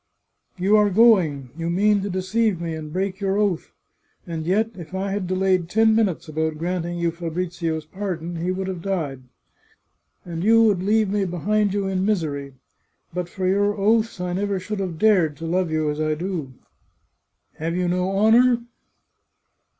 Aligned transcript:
"You 0.57 0.77
are 0.77 0.89
going! 0.89 1.51
You 1.55 1.69
mean 1.69 2.01
to 2.01 2.09
deceive 2.09 2.59
me, 2.59 2.73
and 2.73 2.91
break 2.91 3.19
your 3.19 3.37
oath. 3.37 3.71
And 4.25 4.47
yet, 4.47 4.71
if 4.73 4.95
I 4.95 5.11
had 5.11 5.27
delayed 5.27 5.69
ten 5.69 5.93
minutes 5.95 6.27
about 6.27 6.57
granting 6.57 6.97
you 6.97 7.11
Fa 7.11 7.29
brizio's 7.29 7.85
pardon, 7.85 8.37
he 8.37 8.49
would 8.49 8.65
have 8.67 8.81
died! 8.81 9.21
And 10.25 10.43
you 10.43 10.63
would 10.63 10.81
leave 10.81 11.11
me 11.11 11.25
behind 11.25 11.75
you 11.75 11.85
in 11.85 12.03
misery! 12.03 12.55
But 13.13 13.29
for 13.29 13.45
your 13.45 13.75
oaths 13.77 14.19
I 14.19 14.33
never 14.33 14.59
should 14.59 14.79
have 14.79 14.97
dared 14.97 15.37
to 15.37 15.45
love 15.45 15.69
you 15.69 15.91
as 15.91 16.01
I 16.01 16.15
do. 16.15 16.51
Have 17.59 17.75
you 17.75 17.87
no 17.87 18.09
honour 18.17 18.63